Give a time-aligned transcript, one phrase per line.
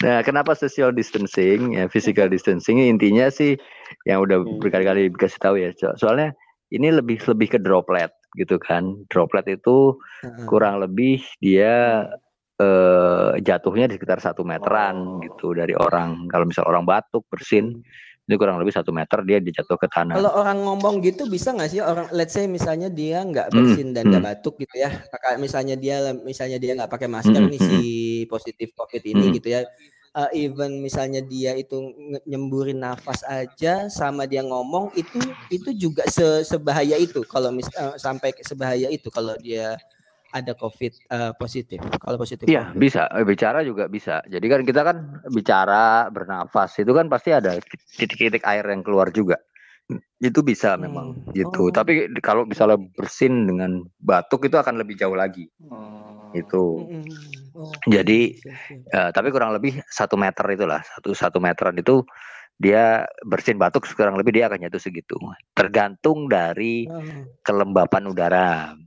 [0.00, 1.76] Nah, kenapa social distancing?
[1.76, 3.60] Ya, physical distancing intinya sih
[4.08, 4.56] yang udah Hmm.
[4.58, 5.70] berkali-kali dikasih tahu ya.
[5.76, 6.32] So- Soalnya
[6.72, 8.08] ini lebih lebih ke droplet
[8.38, 9.04] gitu kan.
[9.12, 10.46] Droplet itu Heeh.
[10.48, 12.06] kurang lebih dia
[12.60, 15.20] eh, jatuhnya di sekitar satu meteran Oh.
[15.24, 16.28] gitu dari orang.
[16.28, 17.80] Kalau misal orang batuk bersin
[18.30, 20.14] itu kurang lebih satu meter dia dijatuh ke tanah.
[20.14, 23.94] Kalau orang ngomong gitu bisa nggak sih orang let's say misalnya dia nggak Hmm, bersin
[23.94, 24.26] dan nggak hmm.
[24.26, 24.90] batuk gitu ya.
[25.06, 27.78] Kakak misalnya dia misalnya dia nggak pakai masker Hmm, nih hmm, si
[28.26, 29.34] positif COVID ini Hmm.
[29.38, 29.60] gitu ya.
[30.10, 31.94] Eh, even misalnya dia itu
[32.26, 37.94] nyemburin nafas aja sama dia ngomong itu itu juga se- sebahaya itu kalau mis eh,
[37.94, 39.78] sampai sebahaya itu kalau dia
[40.30, 41.80] ada COVID eh, positif.
[41.98, 42.78] Kalau positif Iya COVID.
[42.78, 44.22] bisa Eh, bicara juga bisa.
[44.24, 44.96] Jadi kan kita kan
[45.28, 47.58] bicara bernafas itu kan pasti ada
[47.92, 49.38] titik-titik air yang keluar juga.
[50.16, 51.34] Itu bisa memang Hmm.
[51.34, 51.66] gitu.
[51.66, 51.74] Oh.
[51.74, 55.50] Tapi kalau misalnya bersin dengan batuk itu akan lebih jauh lagi.
[55.60, 56.30] Hmm.
[56.30, 56.86] Itu.
[56.86, 57.10] Mm-mm.
[57.58, 58.38] Oh, Jadi.
[58.70, 62.06] Eh, tapi kurang lebih satu meter itulah satu satu meteran itu
[62.54, 65.18] dia bersin batuk kurang lebih dia akan jatuh segitu.
[65.50, 67.02] Tergantung dari Oh.
[67.42, 68.78] kelembapan udara,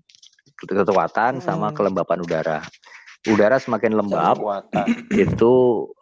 [0.66, 1.75] kekuatan sama Hmm.
[1.75, 2.59] kelembapan udara.
[3.23, 4.88] Udara semakin lembab Kekuatan.
[5.28, 5.53] itu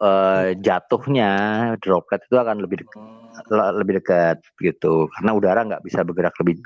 [0.02, 1.30] eh, jatuhnya
[1.78, 3.48] droplet itu akan lebih dek- Hmm.
[3.48, 6.60] le- lebih dekat gitu karena udara nggak bisa bergerak lebih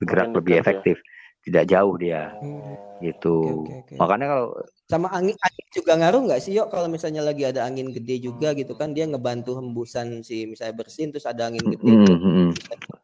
[0.00, 0.62] bergerak Makin lebih dekat ya.
[0.64, 0.96] efektif
[1.44, 2.72] tidak jauh dia Hmm.
[3.04, 3.94] gitu Oke, oke, oke.
[4.00, 4.46] makanya kalau
[4.90, 8.50] Sama angin, angin juga ngaruh nggak sih, yuk kalau misalnya lagi ada angin gede juga
[8.58, 12.26] gitu kan, dia ngebantu hembusan si misalnya bersin terus ada angin gede Mm, tuh, mm,
[12.26, 12.50] mm.
[12.50, 12.98] meter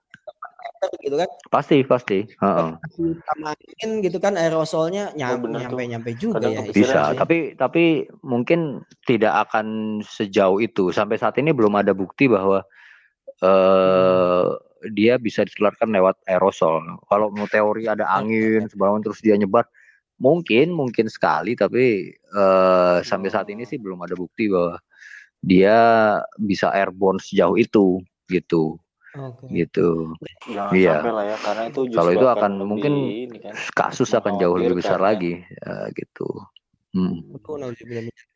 [1.02, 2.70] gitu kan, pasti pasti heeh.
[3.26, 5.76] sama angin gitu kan aerosolnya nyam, bener tuh.
[5.80, 6.62] nyampe nyampe juga Kadang ya.
[6.72, 7.18] Bisa, sih.
[7.18, 7.84] tapi tapi
[8.20, 10.92] mungkin tidak akan sejauh itu.
[10.92, 12.60] Sampai saat ini belum ada bukti bahwa
[13.40, 14.46] eh
[14.92, 16.84] dia bisa ditularkan lewat aerosol.
[17.10, 19.66] Kalau mau teori ada angin sebangun terus dia nyebar,
[20.20, 24.78] mungkin mungkin sekali, tapi eh sampai saat ini sih belum ada bukti bahwa
[25.46, 25.78] dia
[26.40, 28.80] bisa airborne sejauh itu, gitu,
[29.16, 29.44] Oke.
[29.48, 30.12] gitu.
[30.52, 30.92] Jangan Iya.
[31.00, 34.32] sampai lah ya karena itu justru Kalau itu akan lebih mungkin ini kan Kasus akan
[34.36, 36.28] jauh lebih besar mengkhawatirkan, lagi, eh, gitu.
[36.96, 37.12] Hmm.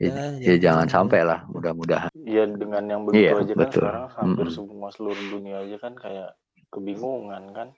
[0.01, 0.45] Ya, dzalik.
[0.45, 2.13] ya jangan sampai lah, mudah-mudahan.
[2.13, 3.81] Ya dengan yang begitu Iya, aja kan betul.
[3.85, 4.57] sekarang hampir Mm-mm.
[4.57, 6.37] semua seluruh dunia aja kan kayak
[6.69, 7.69] kebingungan kan.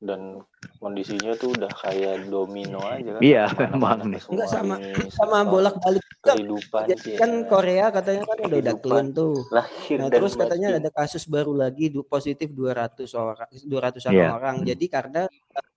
[0.00, 0.40] Dan
[0.80, 3.20] kondisinya tuh udah kayak domino aja kan.
[3.20, 4.20] Iya, memang nih.
[4.32, 7.44] Enggak sama ini, sama bolak-balik kehidupan Jadi sih kan ya.
[7.44, 8.76] Korea katanya kan udah udah
[9.12, 9.44] tuh.
[9.52, 10.80] lahir Nah, dan terus katanya batin.
[10.80, 14.28] ada kasus baru lagi du- positif 200 orang 200-an Iya.
[14.32, 14.56] orang.
[14.64, 14.66] Hmm.
[14.72, 15.22] Jadi karena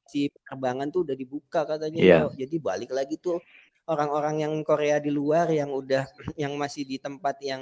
[0.08, 2.18] si penerbangan tuh udah dibuka katanya Iya.
[2.24, 2.28] Yo.
[2.40, 3.44] Jadi balik lagi tuh
[3.84, 6.08] orang-orang yang Korea di luar yang udah
[6.40, 7.60] yang masih di tempat yang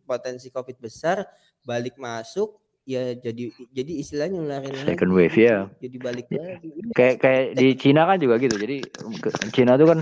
[0.00, 1.28] potensi Covid besar
[1.60, 5.56] balik masuk ya jadi jadi istilahnya nularin Second lagi wave ya.
[5.80, 6.68] Jadi balik lagi.
[6.92, 8.56] Kayak kayak di Cina kan juga gitu.
[8.60, 8.84] Jadi
[9.52, 10.00] Cina tuh kan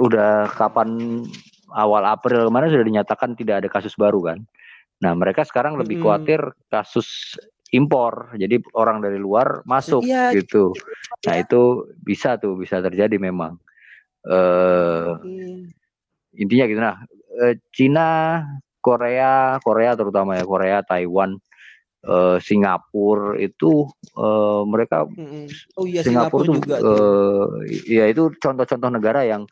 [0.00, 1.22] udah kapan
[1.76, 4.38] awal April kemarin sudah dinyatakan tidak ada kasus baru kan.
[5.00, 6.04] Nah, mereka sekarang lebih Mm-mm.
[6.08, 7.36] khawatir kasus
[7.72, 8.32] impor.
[8.36, 10.76] Jadi orang dari luar masuk Iya, gitu.
[11.24, 11.44] Nah, ya.
[11.44, 13.56] itu bisa tuh, bisa terjadi memang.
[14.24, 15.48] Eh Iya.
[16.36, 16.96] intinya gitu nah
[17.74, 18.08] Cina
[18.78, 21.40] Korea Korea terutama ya Korea Taiwan
[22.04, 25.46] eh, Singapura itu eh, mereka Mm-mm.
[25.76, 26.88] Oh iya Singapura Singapura tuh juga tuh.
[26.88, 27.46] eh,
[28.00, 29.44] ya itu contoh-contoh negara yang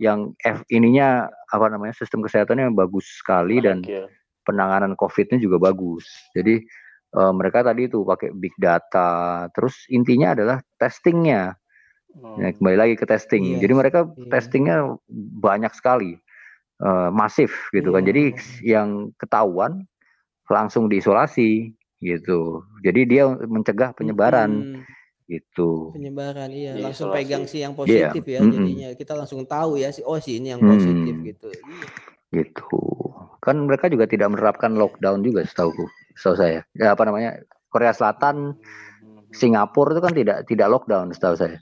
[0.00, 4.08] yang F ininya apa namanya sistem kesehatannya yang bagus sekali dan ya.
[4.42, 6.08] penanganan COVID-nya juga bagus.
[6.34, 6.64] Jadi
[7.12, 9.46] eh, mereka tadi itu pakai big data.
[9.52, 11.54] Terus intinya adalah testingnya.
[12.12, 12.36] Hmm.
[12.44, 13.56] Ya, kembali lagi ke testing.
[13.56, 14.28] Iya, Jadi mereka iya.
[14.28, 14.76] testingnya
[15.40, 16.20] banyak sekali,
[16.84, 18.04] eh, masif gitu kan.
[18.04, 18.08] Iya.
[18.12, 18.22] Jadi
[18.68, 19.88] yang ketahuan
[20.52, 21.72] langsung diisolasi
[22.02, 22.66] gitu.
[22.82, 24.82] Jadi dia mencegah penyebaran Mm-mm.
[25.30, 25.94] gitu.
[25.94, 27.24] penyebaran iya Di langsung isolasi.
[27.24, 28.52] pegang si yang Iya, positif ya mm-mm.
[28.52, 30.72] jadinya kita langsung tahu ya si oh si ini yang Hmm.
[30.76, 31.86] positif gitu Iya.
[32.32, 32.68] Gitu.
[33.44, 35.72] Kan mereka juga tidak menerapkan lockdown juga setahu
[36.16, 36.60] setahu saya.
[36.76, 37.40] Ya, apa namanya?
[37.72, 38.56] Korea Selatan,
[39.02, 39.20] Hmm.
[39.32, 41.56] Singapura itu kan tidak tidak lockdown setahu saya.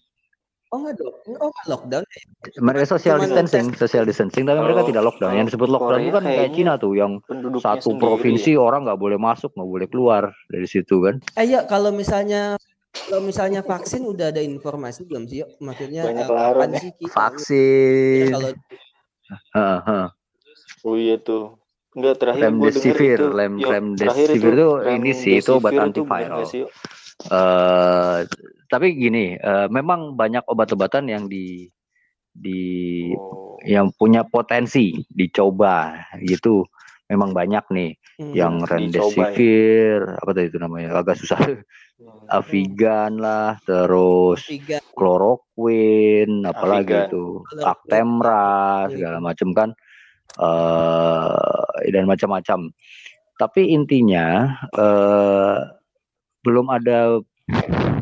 [0.70, 2.22] Oh enggak dong oh enggak lockdown ya
[2.56, 5.30] Mereka social cuman distancing, social distancing, tapi mereka Kalau- tidak lockdown.
[5.30, 7.12] Yang kalau disebut lockdown itu kan kayak Cina tuh, yang
[7.60, 8.60] satu sendiri provinsi ya.
[8.60, 11.20] orang nggak boleh masuk, nggak boleh keluar dari situ kan.
[11.36, 12.56] eh ya kalau misalnya
[13.06, 16.78] kalau misalnya vaksin udah ada informasi belum sih maksudnya Banyak eh, kapan ya.
[16.80, 18.50] sih kita Vaksin, kalau
[19.54, 20.08] Heeh, heeh.
[20.82, 21.60] Oh iya tuh.
[21.90, 23.26] Enggak terakhir gue remdesivir, itu.
[23.30, 26.46] lem Yuk, terakhir remdesivir itu ini sih itu obat bener antiviral.
[27.28, 28.18] Eh
[28.70, 31.66] tapi gini, eh, memang banyak obat-obatan yang di
[32.30, 33.58] di Oh.
[33.66, 36.62] yang punya potensi dicoba gitu.
[37.10, 37.90] Memang banyak nih
[38.22, 38.32] Hmm.
[38.32, 38.72] yang Dicoba ya.
[38.78, 40.88] remdesivir, apa tadi itu namanya?
[40.94, 41.40] Agak susah.
[41.42, 41.64] Hmm.
[42.38, 47.08] Avigan lah, terus tiga chloroquine, apalagi Avigan.
[47.10, 47.24] itu.
[47.60, 48.46] Actemra,
[48.86, 48.90] Iya.
[48.94, 49.70] segala macam kan.
[50.38, 52.70] uh, dan macam-macam.
[53.34, 55.58] Tapi intinya uh,
[56.40, 57.20] belum ada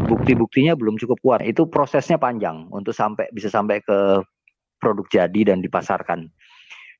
[0.08, 1.40] bukti-buktinya belum cukup kuat.
[1.44, 4.22] Itu prosesnya panjang untuk sampai bisa sampai ke
[4.78, 6.30] produk jadi dan dipasarkan.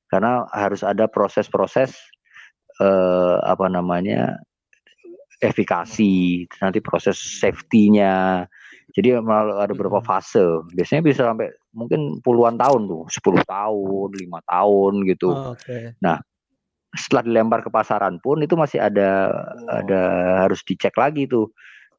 [0.09, 1.93] Karena harus ada proses-proses
[2.81, 4.41] uh, apa namanya
[5.39, 8.45] efikasi, nanti proses safety-nya.
[8.89, 10.65] Jadi ada beberapa fase.
[10.73, 15.29] Biasanya bisa sampai mungkin puluhan tahun tuh, 10 tahun, lima tahun gitu.
[15.29, 15.93] Oh, okay.
[16.01, 16.17] Nah,
[16.95, 19.77] setelah dilempar ke pasaran pun itu masih ada oh.
[19.81, 20.01] ada
[20.47, 21.49] harus dicek lagi tuh.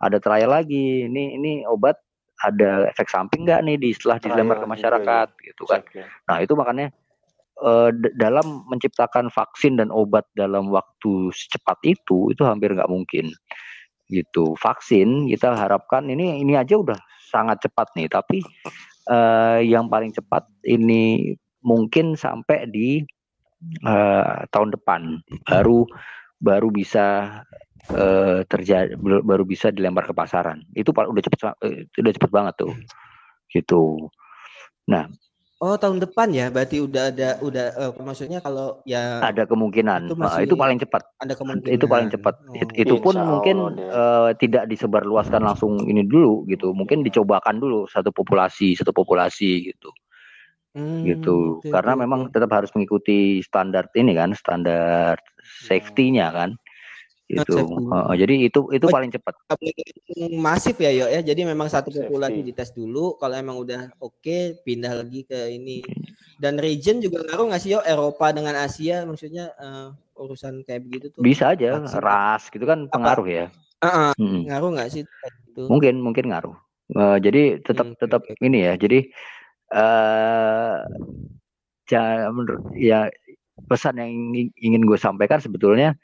[0.00, 1.06] Ada trial lagi.
[1.06, 2.00] Ini ini obat
[2.40, 5.44] ada efek samping nggak nih di setelah dilempar ke masyarakat ya.
[5.52, 5.84] gitu kan.
[5.92, 6.08] Ya.
[6.24, 6.88] Nah, itu makanya
[7.60, 13.30] uh, dalam menciptakan vaksin dan obat dalam waktu secepat itu itu hampir nggak mungkin
[14.10, 16.98] gitu vaksin kita harapkan ini ini aja udah
[17.30, 18.42] sangat cepat nih tapi
[19.06, 23.06] uh, yang paling cepat ini mungkin sampai di
[23.84, 25.86] uh, tahun depan baru
[26.40, 27.40] baru bisa
[27.92, 31.38] uh, terjadi baru bisa dilempar ke pasaran itu udah cepet
[32.00, 32.72] udah cepet banget tuh
[33.52, 34.08] gitu
[34.88, 35.06] nah
[35.60, 40.16] Oh tahun depan ya, berarti udah ada udah uh, maksudnya kalau ya ada kemungkinan itu,
[40.16, 41.04] masih, uh, itu paling cepat.
[41.20, 41.76] Ada kemungkinan.
[41.76, 42.34] Itu paling cepat.
[42.48, 42.56] Oh.
[42.72, 46.72] Itu pun Insya mungkin uh, tidak disebarluaskan langsung ini dulu gitu.
[46.72, 49.92] Mungkin dicobakan dulu satu populasi satu populasi gitu.
[50.70, 51.58] Hmm, gitu.
[51.58, 55.66] Okay, Karena okay, memang tetap harus mengikuti standar ini kan, standar hmm.
[55.66, 56.54] safety-nya kan
[57.30, 57.54] itu
[57.94, 59.34] uh, jadi itu itu oh, paling cepat
[60.34, 64.58] masif ya yo ya jadi memang satu populasi dites dulu kalau emang udah oke okay,
[64.66, 65.78] pindah lagi ke ini
[66.42, 71.06] dan region juga ngaruh nggak sih yo Eropa dengan Asia maksudnya uh, urusan kayak begitu
[71.14, 72.02] tuh bisa aja vaksin.
[72.02, 73.38] ras gitu kan pengaruh Apa?
[73.38, 74.40] ya uh -uh, hmm.
[74.50, 75.62] ngaruh nggak sih itu?
[75.70, 76.56] mungkin mungkin ngaruh
[76.98, 78.34] uh, jadi tetap hmm, tetap okay.
[78.42, 79.06] ini ya jadi
[79.74, 80.82] uh,
[82.30, 83.10] menurut ya
[83.66, 84.10] pesan yang
[84.56, 85.94] ingin gue sampaikan sebetulnya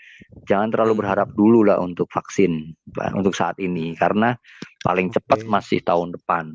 [0.45, 2.75] jangan terlalu berharap dulu lah untuk vaksin
[3.17, 4.37] untuk saat ini karena
[4.85, 6.55] paling cepat masih tahun depan.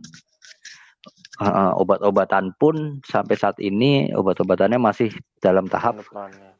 [1.42, 5.10] Uh, obat-obatan pun sampai saat ini obat-obatannya masih
[5.42, 5.98] dalam tahap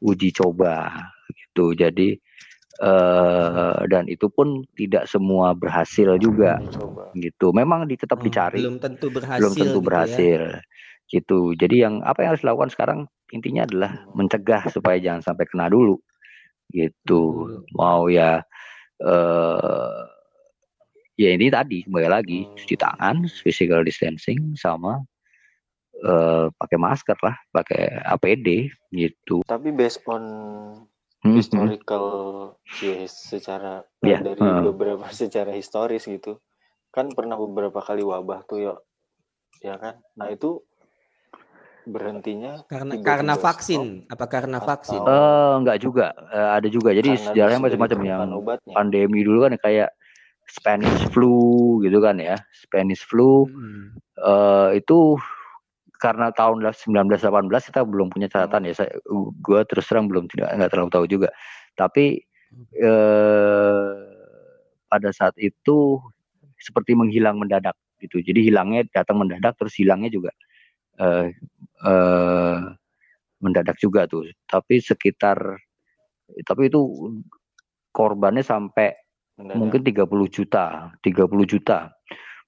[0.02, 0.90] uji coba
[1.30, 1.70] gitu.
[1.78, 2.18] Jadi
[2.80, 6.56] uh, dan itu pun tidak semua berhasil juga
[7.12, 7.52] gitu.
[7.52, 8.64] Memang tetap oh, dicari.
[8.64, 9.40] Belum tentu berhasil.
[9.42, 10.40] Belum tentu berhasil.
[10.40, 11.10] Gitu, ya?
[11.12, 11.40] gitu.
[11.58, 13.00] Jadi yang apa yang harus dilakukan sekarang
[13.32, 15.96] intinya adalah mencegah supaya jangan sampai kena dulu
[16.72, 18.40] gitu mau ya
[19.00, 20.00] eh
[21.20, 25.04] ya ini tadi kembali lagi cuci tangan physical distancing sama
[26.00, 30.91] eh, pakai masker lah pakai APD gitu tapi based on hmm,
[31.22, 32.06] historical
[32.82, 34.62] ya secara yeah, dari uh.
[34.66, 36.42] beberapa secara historis gitu.
[36.92, 38.74] Kan pernah beberapa kali wabah tuh ya
[39.62, 40.02] ya kan?
[40.18, 40.60] Nah itu
[41.82, 44.06] berhentinya karena karena vaksin.
[44.06, 45.00] stop, apa karena vaksin?
[45.02, 46.14] eh uh, enggak juga.
[46.30, 46.90] Uh, ada juga.
[46.94, 48.74] Jadi sejarahnya macam-macam yang obatnya.
[48.74, 49.90] pandemi dulu kan kayak
[50.46, 52.38] Spanish flu gitu kan ya.
[52.54, 53.46] Spanish flu.
[53.46, 53.98] Hmm.
[54.18, 55.18] uh, itu
[56.02, 58.90] karena tahun 1918 kita belum punya catatan ya saya
[59.38, 61.28] gua terus terang belum tidak nggak terlalu tahu juga
[61.78, 62.18] tapi
[62.82, 63.94] uh,
[64.90, 66.02] pada saat itu
[66.58, 70.34] seperti menghilang mendadak gitu jadi hilangnya datang mendadak terus hilangnya juga
[70.98, 71.30] uh,
[71.86, 72.58] uh,
[73.42, 74.30] mendadak juga tuh.
[74.46, 75.58] Tapi sekitar
[76.46, 76.80] tapi itu
[77.92, 78.94] korbannya sampai
[79.36, 79.58] mendadak.
[79.58, 81.92] mungkin 30 juta, 30 juta.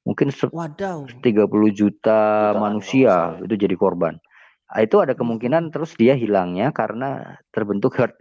[0.04, 1.08] Mungkin Wadaw.
[1.24, 4.20] 30 juta Jutaan manusia itu jadi korban.
[4.68, 8.16] Nah, itu ada kemungkinan terus dia hilangnya karena terbentuk herd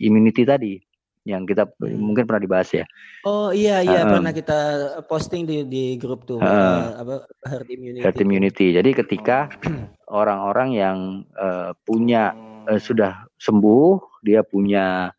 [0.00, 0.80] immunity tadi
[1.28, 2.00] yang kita hmm.
[2.00, 2.84] mungkin pernah dibahas ya.
[3.28, 4.58] Oh iya iya uh, pernah kita
[5.04, 8.00] posting di di grup tuh uh, apa herd immunity.
[8.00, 8.66] Herd immunity.
[8.72, 9.52] Jadi ketika
[10.08, 10.96] orang-orang yang
[11.36, 12.32] uh, punya
[12.64, 15.12] uh, sudah sembuh, dia punya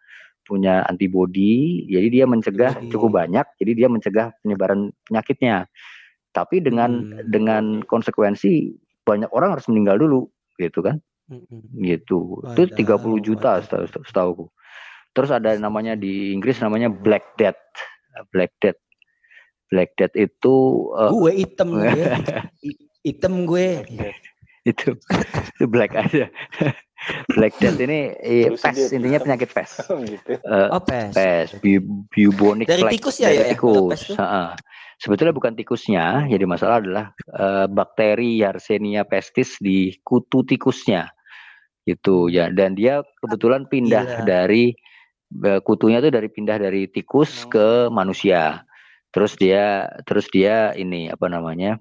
[0.49, 5.69] punya antibodi, jadi dia mencegah cukup banyak, jadi dia mencegah penyebaran penyakitnya.
[6.39, 7.27] Tapi dengan hmm.
[7.27, 8.71] dengan konsekuensi
[9.03, 11.03] banyak orang harus meninggal dulu, gitu kan?
[11.27, 11.43] Hmm.
[11.83, 12.41] Gitu.
[12.55, 14.33] Itu 30 juta setahu setahu
[15.13, 17.59] Terus ada namanya di Inggris namanya Black Death.
[18.31, 18.77] Black Death.
[19.69, 20.55] Black Death itu
[20.97, 21.93] uh, gue hitam gue.
[23.07, 23.85] hitam gue.
[24.67, 24.91] itu
[25.55, 26.27] itu black aja.
[27.37, 29.81] black Death ini eh, pes intinya penyakit pes.
[29.89, 30.35] Oh, gitu.
[30.45, 31.13] uh, oh pes.
[31.15, 31.47] Pes,
[32.11, 32.93] bubonic Dari plague.
[32.97, 33.45] tikus ya Dari ya.
[33.55, 34.01] Tikus.
[34.13, 34.53] Ya,
[34.99, 41.07] Sebetulnya bukan tikusnya, jadi masalah adalah uh, bakteri Yersinia pestis di kutu tikusnya.
[41.87, 44.27] Itu ya dan dia kebetulan pindah Gila.
[44.27, 44.75] dari
[45.63, 47.49] kutunya tuh dari pindah dari tikus hmm.
[47.49, 48.67] ke manusia.
[49.15, 51.79] Terus dia terus dia ini apa namanya?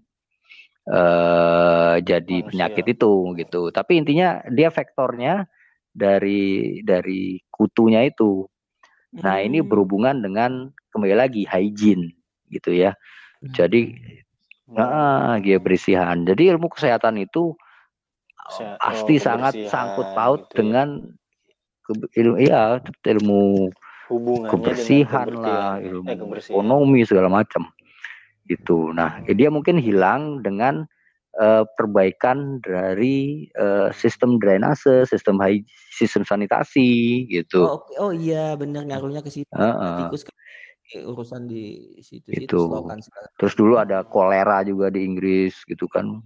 [0.88, 2.48] uh, jadi manusia.
[2.54, 3.62] penyakit itu gitu.
[3.74, 5.50] Tapi intinya dia vektornya
[5.90, 8.46] dari dari kutunya itu.
[9.18, 9.68] Nah, ini hmm.
[9.68, 12.17] berhubungan dengan kembali lagi hygiene
[12.50, 12.96] gitu ya.
[13.54, 13.94] Jadi
[14.68, 16.26] nah, dia berisihan.
[16.26, 17.54] Jadi ilmu kesehatan itu
[18.80, 20.56] pasti oh, sangat sangkut paut gitu ya.
[20.64, 20.88] dengan
[21.88, 23.72] ilmu iya ilmu
[24.08, 27.68] Hubungannya kebersihan lah, ilmu eh, ekonomi segala macam.
[28.48, 28.96] Itu.
[28.96, 29.36] Nah, hmm.
[29.36, 30.88] dia mungkin hilang dengan
[31.36, 35.36] uh, perbaikan dari uh, sistem drainase, sistem
[35.92, 37.68] sistem sanitasi gitu.
[37.68, 39.52] Oh, oh iya benar ngaruhnya ke situ.
[39.52, 39.96] Uh -uh.
[40.08, 40.24] Tikus
[40.96, 42.60] urusan di situ itu.
[43.36, 46.24] Terus dulu ada kolera juga di Inggris gitu kan.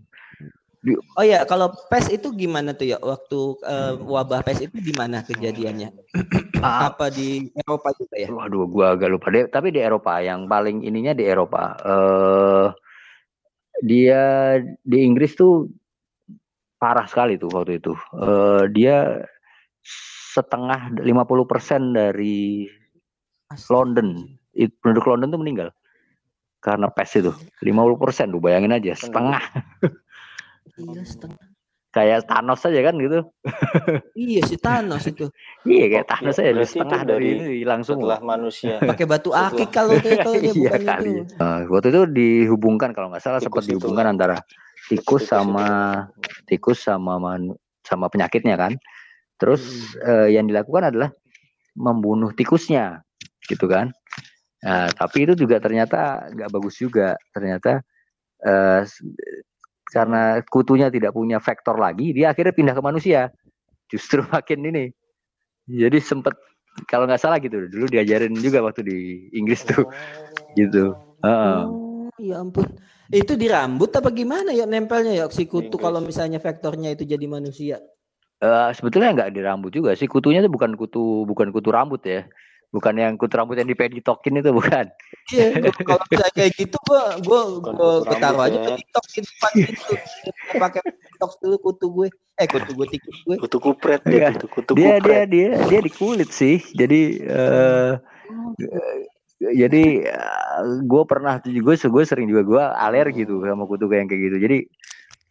[1.15, 5.23] Oh ya, kalau PES itu gimana tuh ya waktu uh, wabah PES itu di mana
[5.23, 5.95] kejadiannya?
[6.91, 8.27] Apa di Eropa juga ya?
[8.27, 9.47] Waduh, gua agak lupa deh.
[9.47, 11.79] Tapi di Eropa yang paling ininya di Eropa.
[11.87, 12.67] Uh,
[13.87, 15.71] dia di Inggris tuh
[16.83, 17.95] parah sekali tuh waktu itu.
[18.11, 19.23] Uh, dia
[20.35, 22.67] setengah 50% dari
[23.71, 24.27] London,
[24.81, 25.69] penduduk London tuh meninggal
[26.63, 27.33] karena PES itu
[27.65, 29.43] 50% lu bayangin aja setengah
[30.79, 31.47] Iya setengah.
[31.93, 33.21] Kayak Thanos aja kan gitu.
[34.17, 35.29] iya si Thanos itu.
[35.69, 38.81] iya kayak Thanos aja di setengah dari ini langsung lah manusia.
[38.91, 40.25] Pakai batu akik kalau itu ya,
[40.57, 41.21] iya kali.
[41.21, 41.37] Itu.
[41.37, 44.13] Uh, waktu itu dihubungkan kalau nggak salah sempat dihubungkan itu.
[44.17, 44.37] antara
[44.89, 45.69] tikus sama
[46.49, 47.53] tikus sama man,
[47.85, 48.73] sama penyakitnya kan.
[49.37, 50.09] Terus hmm.
[50.09, 51.13] uh, yang dilakukan adalah
[51.77, 53.05] membunuh tikusnya,
[53.53, 53.93] gitu kan.
[54.63, 57.19] Nah, tapi itu juga ternyata nggak bagus juga.
[57.35, 57.83] Ternyata
[58.47, 58.83] uh,
[59.91, 63.29] karena kutunya tidak punya vektor lagi, dia akhirnya pindah ke manusia.
[63.91, 64.85] Justru makin ini.
[65.67, 66.35] Jadi sempet
[66.89, 68.99] kalau nggak salah gitu dulu diajarin juga waktu di
[69.37, 69.91] Inggris tuh, oh.
[70.57, 70.97] gitu.
[71.23, 71.69] Uh.
[71.69, 72.67] Oh, ya ampun.
[73.13, 77.27] Itu di rambut apa gimana ya nempelnya ya si kutu kalau misalnya vektornya itu jadi
[77.29, 77.77] manusia?
[78.43, 82.27] Uh, sebetulnya nggak di rambut juga sih kutunya itu bukan kutu bukan kutu rambut ya
[82.73, 84.89] bukan yang kutu rambut yang dipeditokin itu bukan?
[85.31, 89.93] Iya kalau bisa kayak gitu gua gua gua taruh aja peditok di depan gitu
[90.57, 92.09] pakai peditok dulu kutu gue.
[92.41, 93.37] Eh kutu gue tikus gue.
[93.37, 95.29] Kutu kupret dia kutu, kutu dia, kupret.
[95.29, 96.59] dia dia dia di kulit sih.
[96.73, 98.01] Jadi uh,
[99.39, 104.41] jadi uh, gue pernah juga gue sering juga gue alergi tuh sama kutu kayak gitu.
[104.41, 104.59] Jadi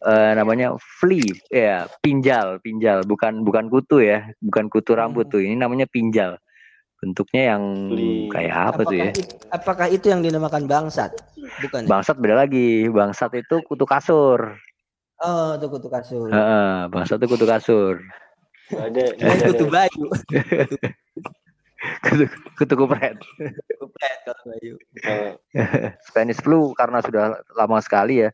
[0.06, 3.02] uh, namanya flea ya pinjal pinjal.
[3.02, 5.32] Bukan bukan kutu ya bukan kutu rambut hmm.
[5.34, 5.42] tuh.
[5.42, 6.38] Ini namanya pinjal
[7.02, 7.62] bentuknya yang
[8.30, 9.10] kayak apa apakah tuh ya?
[9.10, 11.10] Itu, apakah itu yang dinamakan bangsat?
[11.66, 11.82] Bukan.
[11.82, 11.88] Ya?
[11.90, 12.86] Bangsat beda lagi.
[12.86, 14.54] Bangsat itu kutu kasur.
[15.18, 16.30] Oh, itu kutu kasur.
[16.30, 17.98] Heeh, bangsat itu kutu kasur.
[18.70, 20.04] Ada, ada kutu baju.
[22.06, 23.18] kutu, kutu kupret.
[23.82, 24.72] kupret kalau baju.
[26.06, 28.30] Spanish flu karena sudah lama sekali ya.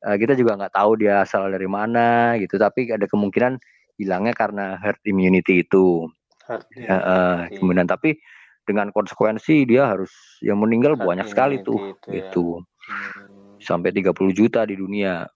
[0.00, 3.56] Eh, kita juga nggak tahu dia asal dari mana gitu, tapi ada kemungkinan
[3.96, 6.08] hilangnya karena herd immunity itu.
[6.74, 8.18] Ya, uh, kemudian tapi
[8.66, 10.10] dengan konsekuensi dia harus
[10.44, 13.58] yang meninggal banyak sekali tuh gitu, itu hmm.
[13.58, 15.26] sampai 30 juta di dunia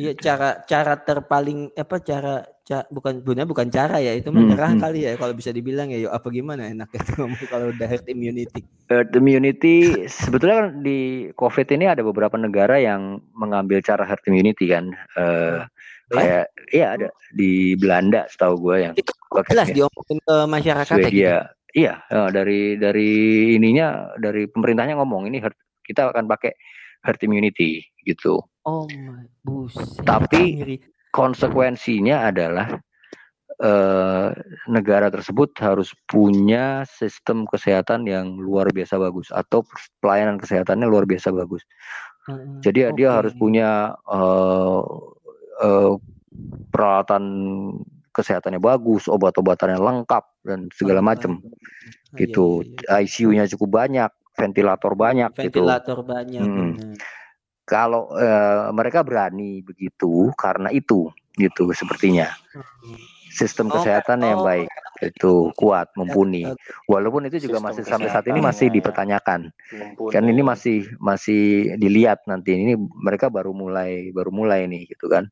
[0.00, 4.80] Iya cara cara terpaling apa cara, ca, bukan benar bukan cara ya itu menyerah hmm,
[4.80, 4.84] hmm.
[4.88, 8.08] kali ya kalau bisa dibilang ya yuk apa gimana enak itu ngomong kalau udah herd
[8.08, 8.64] immunity.
[8.88, 14.72] Herd immunity sebetulnya kan di COVID ini ada beberapa negara yang mengambil cara herd immunity
[14.72, 14.88] kan.
[15.20, 15.68] Uh,
[16.10, 19.12] kayak iya ada di Belanda setahu gue yang itu
[19.50, 21.10] jelas diomongin ke masyarakat Swedia.
[21.46, 21.58] Gitu.
[21.70, 23.10] Iya, uh, dari dari
[23.54, 25.54] ininya dari pemerintahnya ngomong ini herd,
[25.86, 26.50] kita akan pakai
[27.06, 28.42] herd immunity gitu.
[28.66, 29.86] Oh my buset.
[30.02, 30.82] Tapi
[31.14, 32.74] konsekuensinya adalah
[33.62, 34.34] uh,
[34.66, 39.62] negara tersebut harus punya sistem kesehatan yang luar biasa bagus atau
[40.02, 41.62] pelayanan kesehatannya luar biasa bagus.
[42.62, 42.94] Jadi okay.
[42.94, 44.82] dia harus punya uh,
[45.60, 45.94] uh,
[46.72, 47.24] peralatan
[48.10, 51.38] kesehatannya bagus, obat-obatannya lengkap dan segala macam.
[51.40, 52.66] Oh, gitu.
[52.66, 53.06] Iya, iya.
[53.06, 55.60] ICU-nya cukup banyak, ventilator banyak ventilator gitu.
[55.62, 56.42] Ventilator banyak.
[56.42, 56.94] Hmm.
[57.68, 61.06] Kalau uh, mereka berani begitu karena itu
[61.38, 62.26] gitu sepertinya.
[63.30, 64.68] Sistem oh, kesehatan oh, yang baik
[65.02, 66.44] itu kuat mumpuni.
[66.86, 69.48] Walaupun itu juga masih sampai saat ini masih dipertanyakan.
[69.72, 70.12] Mumpuni.
[70.12, 75.26] Kan ini masih masih dilihat nanti ini mereka baru mulai baru mulai nih gitu kan.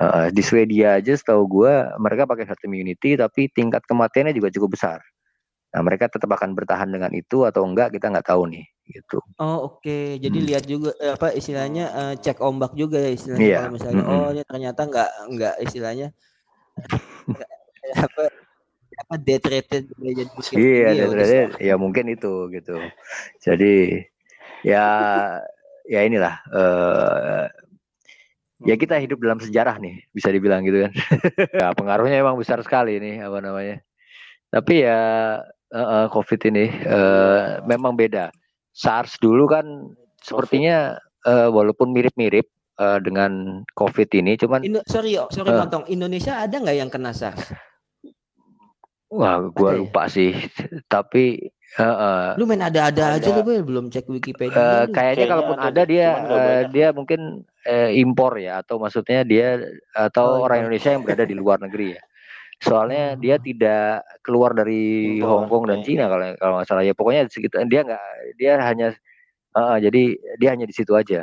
[0.00, 4.80] Uh, di Swedia aja setahu gue mereka pakai herd immunity tapi tingkat kematiannya juga cukup
[4.80, 5.04] besar.
[5.70, 9.22] Nah mereka tetap akan bertahan dengan itu atau enggak kita nggak tahu nih gitu.
[9.38, 10.18] Oh oke, okay.
[10.18, 10.46] jadi hmm.
[10.50, 13.60] lihat juga eh, apa istilahnya uh, cek ombak juga ya istilahnya yeah.
[13.62, 14.24] kalau misalnya mm -hmm.
[14.26, 16.08] oh ini ternyata nggak nggak istilahnya
[18.06, 18.24] apa
[19.00, 22.76] apa death rated jadi Iya death rated ya mungkin itu gitu.
[23.40, 24.04] Jadi
[24.60, 24.84] ya
[25.88, 27.44] ya inilah uh,
[28.64, 30.92] ya kita hidup dalam sejarah nih bisa dibilang gitu kan.
[31.60, 33.80] Ya, pengaruhnya emang besar sekali nih apa namanya.
[34.52, 35.00] Tapi ya
[35.72, 38.28] uh, uh, covid ini uh, memang beda.
[38.70, 39.66] SARS dulu kan
[40.22, 40.94] sepertinya
[41.26, 42.46] uh, walaupun mirip-mirip
[42.78, 47.12] uh, dengan covid ini cuman Indo sorry sorry uh, potong Indonesia ada nggak yang kena
[47.12, 47.52] SARS
[49.10, 49.80] Wah, gua ada ya?
[49.82, 50.14] lupa ya?
[50.14, 50.32] sih.
[50.86, 54.58] Tapi Uh, lu main ada-ada aja lu belum cek Wikipedia.
[54.58, 59.22] Uh, kayaknya, kayaknya kalaupun ada, ada dia uh, dia mungkin uh, impor ya atau maksudnya
[59.22, 59.62] dia
[59.94, 62.02] atau oh, orang Indonesia yang berada di luar negeri ya.
[62.58, 63.20] Soalnya hmm.
[63.22, 66.90] dia tidak keluar dari Hong Kong dan Cina kalau kalau nggak salah ya.
[66.90, 68.88] Pokoknya sekitar dia nggak dia hanya
[69.54, 70.02] uh, jadi
[70.42, 71.22] dia hanya di situ aja.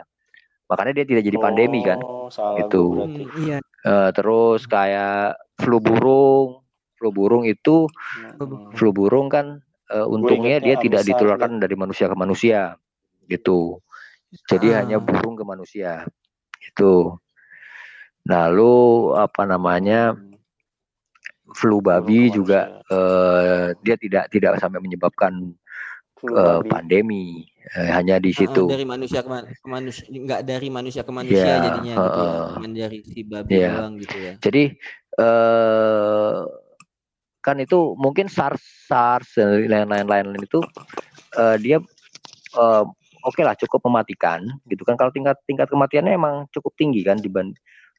[0.71, 1.99] Makanya dia tidak jadi pandemi kan.
[1.99, 2.83] Oh, itu.
[3.03, 3.59] Hmm, iya.
[3.83, 6.63] Uh, terus kayak flu burung,
[6.97, 8.73] flu burung itu hmm.
[8.73, 9.61] flu burung kan
[9.93, 12.75] uh, untungnya dia tidak ditularkan dari manusia ke manusia
[13.29, 13.79] gitu.
[14.49, 14.83] Jadi ah.
[14.83, 16.03] hanya burung ke manusia
[16.59, 17.15] itu
[18.27, 18.75] lalu
[19.15, 20.19] apa namanya
[21.55, 25.55] flu babi juga uh, dia tidak tidak sampai menyebabkan
[26.35, 28.67] uh, pandemi uh, hanya di situ.
[28.67, 32.03] uh, dari manusia ke, man ke manusia nggak dari manusia ke manusia yeah, jadinya uh,
[32.03, 33.73] gitu ya dari si babi yeah.
[33.79, 34.33] doang gitu ya.
[34.43, 34.63] Jadi
[35.23, 36.43] uh,
[37.47, 38.59] kan itu mungkin SARS
[38.91, 40.59] SARS dan lain-lain itu
[41.39, 41.79] uh, dia
[42.59, 42.83] uh,
[43.23, 47.15] oke okay lah cukup mematikan gitu kan kalau tingkat tingkat kematiannya emang cukup tinggi kan
[47.23, 47.55] dibanding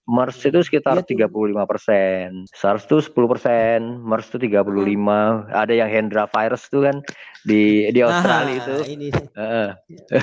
[0.09, 5.53] MERS itu sekitar iya, 35 persen, SARS itu 10 persen, MERS itu 35, hmm.
[5.53, 7.05] ada yang Hendra virus itu kan
[7.45, 8.77] di di Australia nah, itu.
[8.89, 9.71] Ini uh.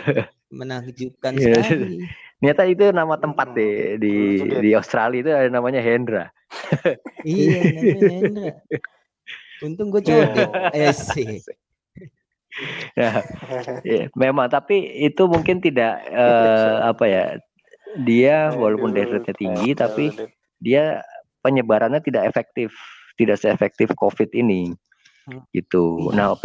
[0.58, 1.62] menakjubkan iya.
[1.62, 2.02] sekali.
[2.42, 6.34] Ternyata itu nama tempat deh di di Australia itu ada namanya Hendra.
[7.22, 8.54] iya, namanya Hendra.
[9.64, 10.72] Untung gue coba.
[10.76, 11.40] eh sih.
[13.00, 13.20] ya,
[13.84, 17.26] ya, memang tapi itu mungkin tidak uh, apa ya
[18.00, 20.06] dia walaupun death rate-nya tinggi tapi
[20.64, 21.04] dia
[21.44, 22.72] penyebarannya tidak efektif
[23.20, 24.72] tidak seefektif covid ini.
[25.26, 25.42] Hmm.
[25.50, 26.14] gitu.
[26.14, 26.38] Nah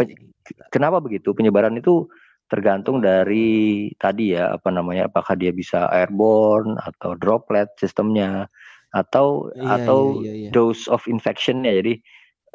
[0.73, 1.37] kenapa begitu?
[1.37, 2.09] Penyebaran itu
[2.49, 8.49] tergantung dari tadi ya apa namanya apakah dia bisa airborne atau droplet sistemnya
[8.91, 10.49] atau iya, atau iya, iya, iya.
[10.51, 11.71] dose of infectionnya.
[11.77, 12.01] Jadi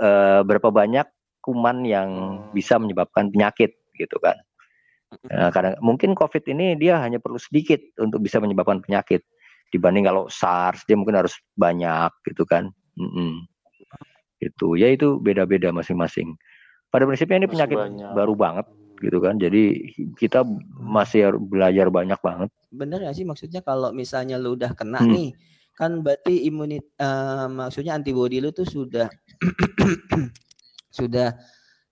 [0.00, 1.06] uh, berapa banyak
[1.44, 2.10] kuman yang
[2.50, 4.34] bisa menyebabkan penyakit gitu kan.
[5.30, 9.22] Nah, kadang mungkin COVID ini dia hanya perlu sedikit untuk bisa menyebabkan penyakit
[9.70, 12.74] dibanding kalau SARS dia mungkin harus banyak gitu kan.
[12.98, 13.32] Mm -mm.
[14.42, 16.34] Itu ya itu beda-beda masing-masing.
[16.90, 17.78] Pada prinsipnya ini penyakit
[18.14, 18.66] baru banget
[18.98, 19.38] gitu kan.
[19.38, 20.42] Jadi kita
[20.82, 22.50] masih belajar banyak banget.
[22.74, 25.12] Bener ya sih maksudnya kalau misalnya lu udah kena hmm.
[25.14, 25.28] nih
[25.76, 29.12] kan berarti imunit uh, maksudnya antibodi lu tuh sudah
[30.98, 31.36] sudah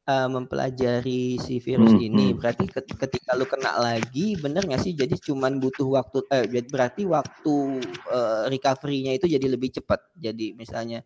[0.09, 2.37] uh, mempelajari si virus hmm, ini hmm.
[2.41, 7.85] berarti ketika lu kena lagi bener nggak sih jadi cuman butuh waktu eh berarti waktu
[8.09, 11.05] uh, recovery-nya itu jadi lebih cepat jadi misalnya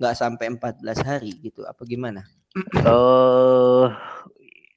[0.00, 2.26] nggak sampai 14 hari gitu apa gimana?
[2.82, 3.86] uh,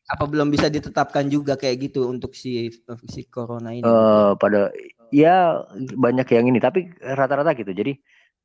[0.07, 2.69] apa belum bisa ditetapkan juga kayak gitu untuk si
[3.09, 3.81] si corona ini?
[3.81, 4.69] Uh, pada
[5.13, 5.63] ya
[5.95, 7.71] banyak yang ini tapi rata-rata gitu.
[7.71, 7.97] Jadi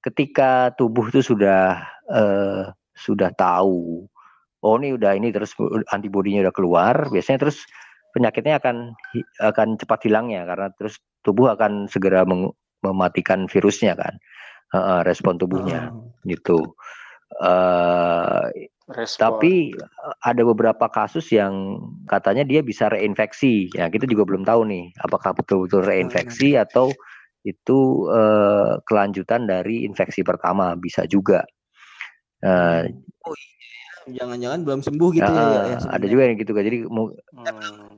[0.02, 4.06] ketika tubuh itu sudah uh, sudah tahu
[4.62, 5.54] oh ini udah ini terus
[5.90, 7.66] antibodinya udah keluar biasanya terus
[8.14, 8.94] penyakitnya akan
[9.42, 12.22] akan cepat hilangnya karena terus tubuh akan segera
[12.82, 14.16] mematikan virusnya kan.
[14.72, 16.16] Uh, respon tubuhnya oh.
[16.24, 16.72] gitu.
[17.36, 18.48] Uh,
[19.18, 19.72] tapi
[20.22, 23.72] ada beberapa kasus yang katanya dia bisa reinfeksi.
[23.74, 26.92] Ya, kita juga belum tahu nih apakah betul-betul reinfeksi atau
[27.42, 31.42] itu uh, kelanjutan dari infeksi pertama bisa juga.
[32.42, 32.86] Uh,
[33.26, 36.62] oh iya, jangan-jangan belum sembuh gitu uh, ya, ya Ada juga yang gitu kan.
[36.66, 37.10] Jadi hmm.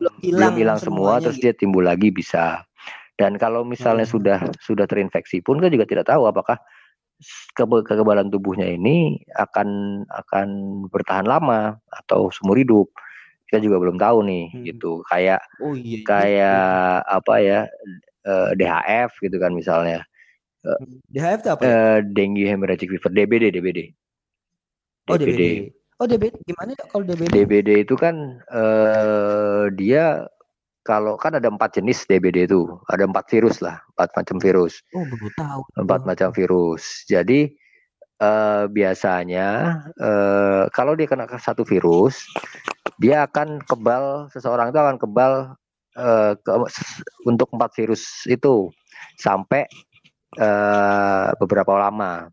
[0.00, 1.52] belum hilang, belum hilang semua terus gitu.
[1.52, 2.64] dia timbul lagi bisa.
[3.14, 4.14] Dan kalau misalnya hmm.
[4.14, 6.59] sudah sudah terinfeksi pun kan juga tidak tahu apakah
[7.54, 10.48] kekebalan tubuhnya ini akan akan
[10.90, 12.88] bertahan lama atau seumur hidup
[13.48, 14.64] kita juga belum tahu nih hmm.
[14.66, 16.06] gitu kayak oh, iya, iya.
[16.08, 17.14] kayak iya.
[17.14, 17.60] apa ya
[18.26, 20.02] eh, DHF gitu kan misalnya
[20.66, 20.98] uh, hmm.
[21.14, 21.70] DHF itu apa ya?
[21.70, 23.80] uh, dengue hemorrhagic fever DBD DBD
[25.12, 25.44] oh DBD, DBD.
[26.02, 30.26] oh DBD gimana kalau DBD DBD itu kan uh, dia
[30.85, 34.85] kalau kan ada empat jenis DBD itu, ada empat virus lah, empat macam virus.
[34.92, 35.61] Oh, baru tahu.
[35.81, 36.07] Empat oh.
[36.12, 36.85] macam virus.
[37.09, 37.57] Jadi
[38.20, 42.29] uh, biasanya uh, kalau dia kena satu virus,
[43.01, 45.33] dia akan kebal, seseorang itu akan kebal
[45.97, 46.51] uh, ke,
[47.25, 48.68] untuk empat virus itu
[49.16, 49.64] sampai
[50.37, 52.29] uh, beberapa lama,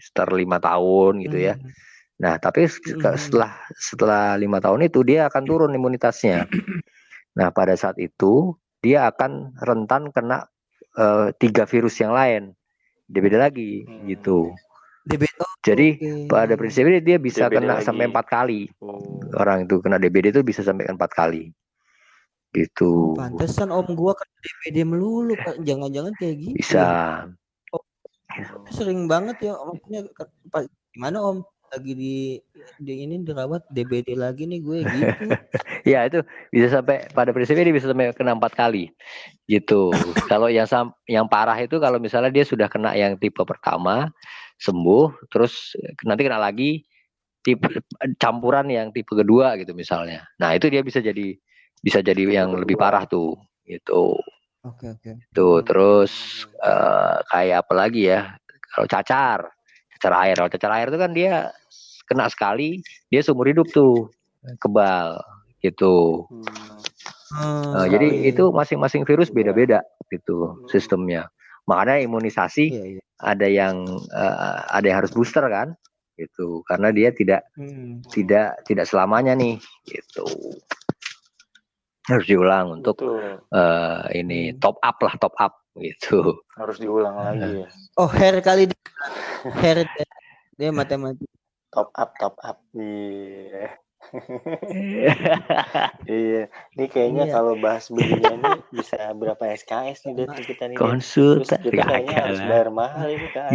[0.00, 1.60] sekitar lima tahun gitu ya.
[1.60, 1.68] hmm.
[1.68, 1.80] ya.
[2.22, 3.18] Nah, tapi hmm.
[3.18, 6.48] setelah setelah lima tahun itu dia akan turun imunitasnya.
[7.38, 10.44] Nah, pada saat itu dia akan rentan kena
[10.98, 12.52] uh, tiga virus yang lain.
[13.08, 14.08] Dia beda lagi hmm.
[14.08, 14.52] gitu.
[15.02, 16.30] DBD oh, jadi okay.
[16.30, 17.86] pada prinsipnya dia bisa DBD kena lagi.
[17.86, 18.60] sampai empat kali.
[18.78, 19.18] Oh.
[19.34, 21.50] orang itu kena DBD itu bisa sampai empat kali.
[22.54, 23.16] Gitu.
[23.18, 25.34] Pantesan om gua kena DBD melulu
[25.66, 26.54] jangan-jangan kayak gitu.
[26.54, 26.86] Bisa.
[27.74, 27.82] Oh,
[28.70, 30.06] sering banget ya maksudnya
[30.94, 31.36] gimana om
[31.72, 32.16] lagi di
[32.76, 35.04] di ini dirawat DBD lagi nih gue gitu.
[35.96, 36.20] ya itu
[36.52, 38.92] bisa sampai pada prinsipnya dia bisa sampai kena empat kali
[39.48, 39.88] gitu.
[40.28, 40.68] kalau yang
[41.08, 44.12] yang parah itu kalau misalnya dia sudah kena yang tipe pertama
[44.60, 45.72] sembuh, terus
[46.04, 46.84] nanti kena lagi
[47.42, 47.66] tipe
[48.20, 50.28] campuran yang tipe kedua gitu misalnya.
[50.38, 51.34] Nah itu dia bisa jadi
[51.82, 54.14] bisa jadi yang lebih parah tuh gitu.
[54.62, 55.10] Oke oke.
[55.34, 58.36] Tuh terus uh, kayak apa lagi ya?
[58.72, 59.38] Kalau cacar
[60.10, 60.34] air.
[60.34, 61.54] Kalau cacar air itu kan dia
[62.10, 64.10] kena sekali, dia seumur hidup tuh
[64.58, 65.22] kebal
[65.62, 66.26] gitu.
[66.26, 66.42] Hmm.
[67.32, 69.80] Uh, jadi itu masing-masing virus beda-beda
[70.12, 70.68] gitu hmm.
[70.68, 71.30] sistemnya.
[71.64, 73.02] Makanya imunisasi iya, iya.
[73.22, 75.72] ada yang uh, ada yang harus booster kan,
[76.18, 76.60] gitu.
[76.66, 78.04] Karena dia tidak hmm.
[78.10, 79.56] tidak tidak selamanya nih,
[79.88, 80.26] gitu.
[82.10, 84.58] Harus diulang untuk uh, ini hmm.
[84.58, 86.42] top up lah top up gitu.
[86.58, 87.68] Harus diulang lagi ya.
[88.00, 88.72] Oh, hair kali
[89.50, 89.88] hair
[90.60, 91.28] dia matematik.
[91.72, 92.60] Top up top up.
[92.76, 93.72] Iya.
[96.10, 96.50] Iya.
[96.74, 97.32] Ini kayaknya iya.
[97.38, 102.40] kalau bahas begini nih bisa berapa SKS nih dari kita nih konsultan kita kayaknya harus
[102.42, 103.48] bayar mahal ini kan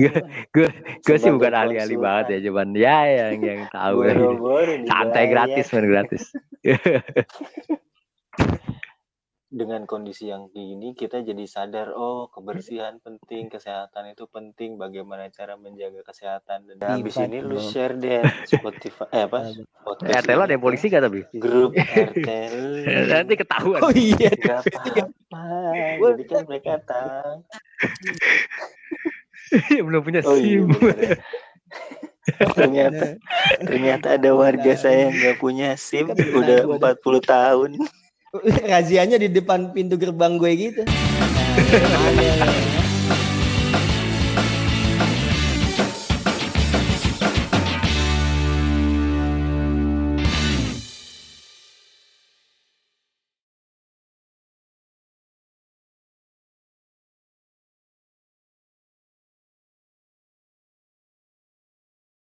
[0.56, 0.68] gue
[1.04, 4.08] gue sih bukan ahli-ahli banget ya cuman ya yang yang tahu.
[4.88, 6.24] Santai gratis main gratis
[9.48, 15.56] dengan kondisi yang ini kita jadi sadar oh kebersihan penting kesehatan itu penting bagaimana cara
[15.56, 16.68] menjaga kesehatan.
[16.68, 19.56] Dan nah, habis ini lu share deh Spotify eh apa
[19.88, 21.24] podcast RTL ada polisi gak tapi?
[21.40, 21.72] Grup
[22.12, 22.56] RTL
[23.08, 23.80] nanti ketahuan.
[23.88, 24.32] Oh iya.
[24.36, 25.44] Gak apa-apa.
[26.12, 27.48] Jadi kan mereka tahu.
[29.88, 30.68] Belum punya oh, SIM.
[30.76, 31.16] iya,
[32.52, 33.16] ternyata
[33.64, 37.72] ternyata ada warga saya yang nggak punya SIM udah 40 tahun
[38.72, 40.82] razianya di depan pintu gerbang gue gitu.
[40.84, 42.77] Nah,